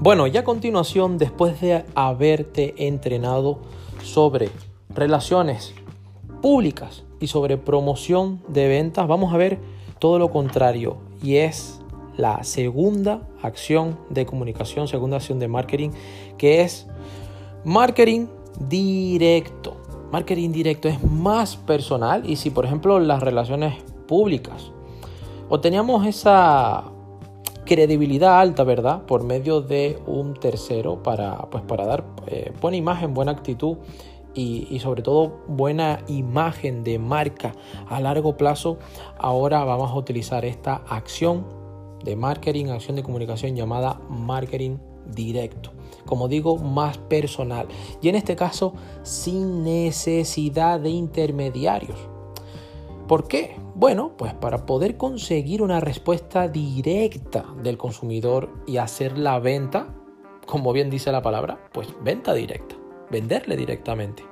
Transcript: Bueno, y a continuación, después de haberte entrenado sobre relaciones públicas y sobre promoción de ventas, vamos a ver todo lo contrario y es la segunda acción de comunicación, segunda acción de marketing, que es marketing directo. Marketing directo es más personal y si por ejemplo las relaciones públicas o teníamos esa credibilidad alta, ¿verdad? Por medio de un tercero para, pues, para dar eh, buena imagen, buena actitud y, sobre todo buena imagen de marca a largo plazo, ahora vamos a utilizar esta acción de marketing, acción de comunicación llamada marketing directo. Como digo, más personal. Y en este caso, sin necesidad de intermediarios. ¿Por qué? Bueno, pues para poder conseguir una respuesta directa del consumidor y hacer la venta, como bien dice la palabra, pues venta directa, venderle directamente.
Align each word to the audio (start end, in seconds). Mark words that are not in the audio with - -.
Bueno, 0.00 0.28
y 0.28 0.36
a 0.36 0.44
continuación, 0.44 1.18
después 1.18 1.60
de 1.60 1.84
haberte 1.96 2.86
entrenado 2.86 3.58
sobre 4.04 4.48
relaciones 4.90 5.74
públicas 6.40 7.02
y 7.18 7.26
sobre 7.26 7.56
promoción 7.56 8.40
de 8.46 8.68
ventas, 8.68 9.08
vamos 9.08 9.34
a 9.34 9.36
ver 9.36 9.58
todo 9.98 10.20
lo 10.20 10.30
contrario 10.30 10.98
y 11.20 11.38
es 11.38 11.80
la 12.16 12.44
segunda 12.44 13.22
acción 13.42 13.98
de 14.08 14.24
comunicación, 14.24 14.86
segunda 14.86 15.16
acción 15.16 15.40
de 15.40 15.48
marketing, 15.48 15.90
que 16.38 16.60
es 16.60 16.86
marketing 17.64 18.28
directo. 18.68 19.76
Marketing 20.12 20.52
directo 20.52 20.88
es 20.88 21.02
más 21.02 21.56
personal 21.56 22.22
y 22.24 22.36
si 22.36 22.50
por 22.50 22.64
ejemplo 22.64 23.00
las 23.00 23.20
relaciones 23.20 23.74
públicas 24.06 24.70
o 25.48 25.58
teníamos 25.58 26.06
esa 26.06 26.84
credibilidad 27.68 28.40
alta, 28.40 28.64
¿verdad? 28.64 29.02
Por 29.02 29.24
medio 29.24 29.60
de 29.60 29.98
un 30.06 30.32
tercero 30.32 31.02
para, 31.02 31.36
pues, 31.50 31.62
para 31.64 31.84
dar 31.84 32.04
eh, 32.26 32.50
buena 32.62 32.78
imagen, 32.78 33.12
buena 33.12 33.32
actitud 33.32 33.76
y, 34.34 34.78
sobre 34.78 35.02
todo 35.02 35.40
buena 35.48 36.00
imagen 36.06 36.82
de 36.84 36.98
marca 36.98 37.54
a 37.88 38.00
largo 38.00 38.36
plazo, 38.36 38.78
ahora 39.18 39.64
vamos 39.64 39.90
a 39.90 39.94
utilizar 39.94 40.44
esta 40.44 40.76
acción 40.88 41.44
de 42.04 42.16
marketing, 42.16 42.66
acción 42.66 42.96
de 42.96 43.02
comunicación 43.02 43.54
llamada 43.54 44.00
marketing 44.08 44.78
directo. 45.14 45.72
Como 46.06 46.28
digo, 46.28 46.56
más 46.56 46.96
personal. 46.96 47.66
Y 48.00 48.08
en 48.08 48.14
este 48.14 48.36
caso, 48.36 48.74
sin 49.02 49.64
necesidad 49.64 50.80
de 50.80 50.90
intermediarios. 50.90 51.98
¿Por 53.08 53.26
qué? 53.26 53.56
Bueno, 53.78 54.16
pues 54.16 54.34
para 54.34 54.66
poder 54.66 54.96
conseguir 54.96 55.62
una 55.62 55.78
respuesta 55.78 56.48
directa 56.48 57.44
del 57.62 57.78
consumidor 57.78 58.50
y 58.66 58.78
hacer 58.78 59.16
la 59.16 59.38
venta, 59.38 59.94
como 60.46 60.72
bien 60.72 60.90
dice 60.90 61.12
la 61.12 61.22
palabra, 61.22 61.60
pues 61.72 61.86
venta 62.02 62.34
directa, 62.34 62.74
venderle 63.08 63.56
directamente. 63.56 64.24